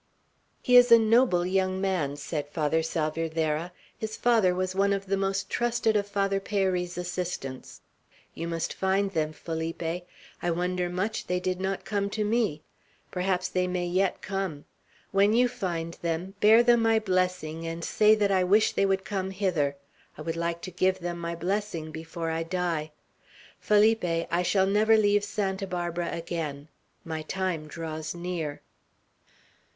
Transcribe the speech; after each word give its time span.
"He 0.63 0.77
is 0.77 0.91
a 0.91 0.97
noble 0.97 1.45
young 1.45 1.79
man," 1.79 2.15
said 2.15 2.49
Father 2.49 2.81
Salvierderra. 2.81 3.71
"His 3.95 4.17
father 4.17 4.55
was 4.55 4.73
one 4.73 4.93
of 4.93 5.05
the 5.05 5.15
most 5.15 5.47
trusted 5.47 5.95
of 5.95 6.07
Father 6.07 6.39
Peyri's 6.39 6.97
assistants. 6.97 7.81
You 8.33 8.47
must 8.47 8.73
find 8.73 9.11
them, 9.11 9.31
Felipe. 9.31 9.83
I 10.41 10.49
wonder 10.49 10.89
much 10.89 11.27
they 11.27 11.39
did 11.39 11.61
not 11.61 11.85
come 11.85 12.09
to 12.17 12.23
me. 12.23 12.63
Perhaps 13.11 13.49
they 13.49 13.67
may 13.67 13.85
yet 13.85 14.23
come. 14.23 14.65
When 15.11 15.33
you 15.33 15.47
find 15.47 15.93
them, 16.01 16.33
bear 16.39 16.63
them 16.63 16.81
my 16.81 16.97
blessing, 16.97 17.67
and 17.67 17.83
say 17.83 18.15
that 18.15 18.31
I 18.31 18.43
wish 18.43 18.71
they 18.71 18.87
would 18.87 19.05
come 19.05 19.29
hither. 19.29 19.75
I 20.17 20.23
would 20.23 20.35
like 20.35 20.61
to 20.63 20.71
give 20.71 20.97
them 20.97 21.19
my 21.19 21.35
blessing 21.35 21.91
before 21.91 22.31
I 22.31 22.41
die. 22.41 22.89
Felipe, 23.59 24.03
I 24.03 24.41
shall 24.41 24.65
never 24.65 24.97
leave 24.97 25.23
Santa 25.23 25.67
Barbara 25.67 26.09
again. 26.11 26.69
My 27.05 27.21
time 27.21 27.67
draws 27.67 28.15
near." 28.15 28.63